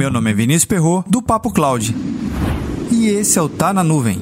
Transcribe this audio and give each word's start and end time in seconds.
Meu 0.00 0.10
nome 0.10 0.30
é 0.30 0.32
Vinícius 0.32 0.64
Perro 0.64 1.04
do 1.06 1.20
Papo 1.20 1.52
Cloud. 1.52 1.94
E 2.90 3.08
esse 3.08 3.38
é 3.38 3.42
o 3.42 3.50
Tá 3.50 3.70
na 3.70 3.84
Nuvem. 3.84 4.18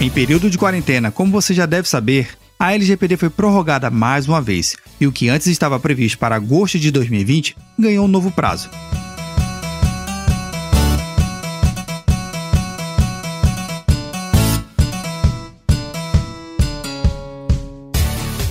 Em 0.00 0.08
período 0.08 0.48
de 0.48 0.56
quarentena, 0.56 1.10
como 1.10 1.30
você 1.30 1.52
já 1.52 1.66
deve 1.66 1.86
saber, 1.86 2.30
a 2.58 2.72
LGPD 2.72 3.18
foi 3.18 3.28
prorrogada 3.28 3.90
mais 3.90 4.26
uma 4.26 4.40
vez, 4.40 4.78
e 4.98 5.06
o 5.06 5.12
que 5.12 5.28
antes 5.28 5.46
estava 5.46 5.78
previsto 5.78 6.16
para 6.16 6.36
agosto 6.36 6.78
de 6.78 6.90
2020 6.90 7.54
ganhou 7.78 8.06
um 8.06 8.08
novo 8.08 8.30
prazo. 8.30 8.70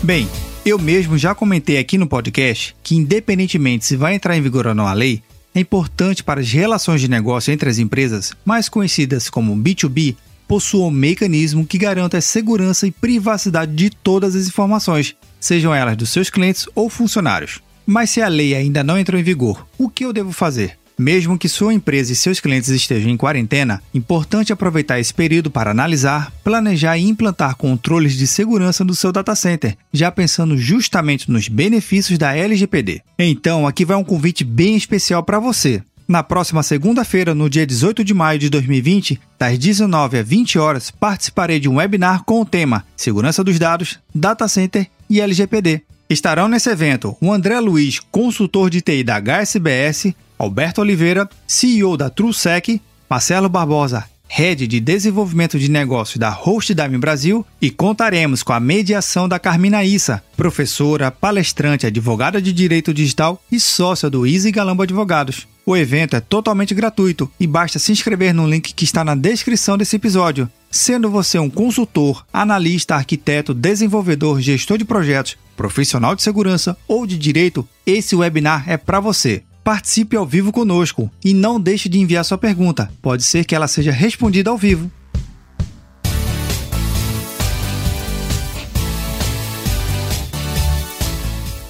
Bem, 0.02 0.30
eu 0.66 0.80
mesmo 0.80 1.18
já 1.18 1.36
comentei 1.36 1.78
aqui 1.78 1.98
no 1.98 2.08
podcast 2.08 2.74
que, 2.82 2.96
independentemente 2.96 3.86
se 3.86 3.98
vai 3.98 4.16
entrar 4.16 4.38
em 4.38 4.42
vigor 4.42 4.66
ou 4.66 4.74
não 4.74 4.88
a 4.88 4.94
lei, 4.94 5.22
é 5.54 5.60
importante 5.60 6.24
para 6.24 6.40
as 6.40 6.50
relações 6.50 7.02
de 7.02 7.10
negócio 7.10 7.52
entre 7.52 7.70
as 7.70 7.80
empresas, 7.80 8.32
mais 8.46 8.70
conhecidas 8.70 9.30
como 9.30 9.56
B2B, 9.58 10.16
possua 10.48 10.88
um 10.88 10.92
mecanismo 10.92 11.66
que 11.66 11.78
garanta 11.78 12.18
a 12.18 12.22
segurança 12.22 12.88
e 12.88 12.92
privacidade 12.92 13.76
de 13.76 13.90
todas 13.90 14.38
as 14.38 14.48
informações, 14.48 15.18
sejam 15.38 15.76
elas 15.76 15.98
dos 15.98 16.10
seus 16.10 16.30
clientes 16.30 16.66
ou 16.74 16.90
funcionários. 16.90 17.60
Mas 17.86 18.10
se 18.10 18.22
a 18.22 18.28
lei 18.30 18.56
ainda 18.56 18.84
não 18.84 18.98
entrou 18.98 19.20
em 19.20 19.24
vigor, 19.24 19.68
o 19.78 19.90
que 19.90 20.06
eu 20.06 20.14
devo 20.14 20.32
fazer? 20.32 20.79
Mesmo 21.00 21.38
que 21.38 21.48
sua 21.48 21.74
empresa 21.74 22.12
e 22.12 22.16
seus 22.16 22.42
clientes 22.42 22.68
estejam 22.68 23.10
em 23.10 23.16
quarentena, 23.16 23.82
importante 23.94 24.52
aproveitar 24.52 25.00
esse 25.00 25.14
período 25.14 25.50
para 25.50 25.72
analisar, 25.72 26.30
planejar 26.44 26.98
e 26.98 27.08
implantar 27.08 27.56
controles 27.56 28.18
de 28.18 28.28
segurança 28.28 28.84
no 28.84 28.94
seu 28.94 29.10
data 29.10 29.34
center, 29.34 29.78
já 29.94 30.12
pensando 30.12 30.58
justamente 30.58 31.32
nos 31.32 31.48
benefícios 31.48 32.18
da 32.18 32.36
LGPD. 32.36 33.02
Então, 33.18 33.66
aqui 33.66 33.86
vai 33.86 33.96
um 33.96 34.04
convite 34.04 34.44
bem 34.44 34.76
especial 34.76 35.24
para 35.24 35.40
você. 35.40 35.82
Na 36.06 36.22
próxima 36.22 36.62
segunda-feira, 36.64 37.34
no 37.34 37.50
dia 37.50 37.66
18 37.66 38.04
de 38.04 38.14
maio 38.14 38.38
de 38.38 38.50
2020, 38.50 39.22
das 39.38 39.58
19 39.58 40.18
às 40.18 40.28
20 40.28 40.60
horas, 40.60 40.92
participarei 40.92 41.62
de 41.62 41.70
um 41.70 41.76
webinar 41.76 42.26
com 42.26 42.42
o 42.42 42.46
tema 42.46 42.86
Segurança 42.98 43.42
dos 43.42 43.58
Dados, 43.58 44.00
Data 44.14 44.50
Center 44.50 44.86
e 45.10 45.22
LGPD. 45.22 45.82
Estarão 46.10 46.50
nesse 46.50 46.70
evento 46.70 47.16
o 47.22 47.32
André 47.32 47.58
Luiz, 47.62 48.00
consultor 48.12 48.70
de 48.70 48.82
TI 48.82 49.04
da 49.04 49.18
HSBS, 49.18 50.14
Alberto 50.40 50.80
Oliveira, 50.80 51.30
CEO 51.46 51.98
da 51.98 52.10
TrueSec, 52.10 52.82
Marcelo 53.10 53.50
Barbosa, 53.50 54.06
Head 54.30 54.68
de 54.68 54.80
Desenvolvimento 54.80 55.60
de 55.60 55.70
Negócios 55.70 56.18
da 56.18 56.30
Hostdime 56.30 56.98
Brasil 56.98 57.46
e 57.62 57.70
contaremos 57.70 58.42
com 58.42 58.54
a 58.54 58.60
mediação 58.60 59.28
da 59.28 59.38
Carmina 59.38 59.84
Issa, 59.84 60.24
professora, 60.38 61.12
palestrante, 61.12 61.86
advogada 61.86 62.42
de 62.42 62.54
Direito 62.54 62.94
Digital 62.94 63.42
e 63.52 63.60
sócia 63.60 64.10
do 64.10 64.26
Easy 64.26 64.50
Galambo 64.50 64.84
Advogados. 64.84 65.46
O 65.66 65.76
evento 65.76 66.16
é 66.16 66.22
totalmente 66.22 66.74
gratuito 66.74 67.30
e 67.38 67.46
basta 67.46 67.78
se 67.78 67.92
inscrever 67.92 68.34
no 68.34 68.48
link 68.48 68.74
que 68.74 68.86
está 68.86 69.04
na 69.04 69.16
descrição 69.16 69.78
desse 69.78 69.98
episódio. 69.98 70.50
Sendo 70.72 71.10
você 71.10 71.38
um 71.38 71.50
consultor, 71.50 72.26
analista, 72.32 72.96
arquiteto, 72.96 73.54
desenvolvedor, 73.54 74.40
gestor 74.40 74.78
de 74.78 74.86
projetos, 74.86 75.38
profissional 75.58 76.16
de 76.16 76.22
segurança 76.22 76.78
ou 76.88 77.06
de 77.06 77.18
direito, 77.18 77.68
esse 77.86 78.16
webinar 78.16 78.70
é 78.70 78.78
para 78.78 79.00
você 79.00 79.44
participe 79.70 80.16
ao 80.16 80.26
vivo 80.26 80.52
conosco 80.52 81.12
e 81.24 81.32
não 81.32 81.62
deixe 81.62 81.88
de 81.88 82.00
enviar 82.00 82.26
sua 82.26 82.40
pergunta. 82.40 82.92
Pode 83.04 83.24
ser 83.24 83.46
que 83.46 83.54
ela 83.54 83.68
seja 83.68 83.92
respondida 83.92 84.50
ao 84.50 84.58
vivo. 84.58 84.90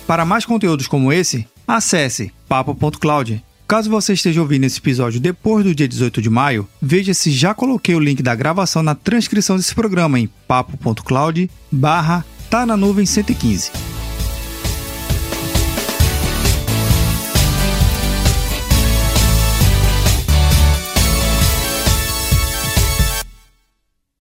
Para 0.08 0.24
mais 0.24 0.46
conteúdos 0.46 0.88
como 0.88 1.12
esse, 1.12 1.46
acesse 1.68 2.32
papo.cloud. 2.48 3.44
Caso 3.68 3.90
você 3.90 4.14
esteja 4.14 4.40
ouvindo 4.40 4.64
esse 4.64 4.80
episódio 4.80 5.20
depois 5.20 5.66
do 5.66 5.76
dia 5.76 5.86
18 5.86 6.22
de 6.22 6.30
maio, 6.30 6.66
veja 6.82 7.14
se 7.14 7.30
já 7.32 7.54
coloquei 7.54 7.96
o 7.96 8.00
link 8.00 8.24
da 8.24 8.34
gravação 8.34 8.82
na 8.82 8.96
transcrição 8.96 9.58
desse 9.58 9.76
programa 9.76 10.18
em 10.18 10.30
papo.cloud 10.48 11.52
barra 11.70 12.24
tá 12.50 12.66
na 12.66 12.78
nuvem 12.78 13.06
115. 13.06 13.89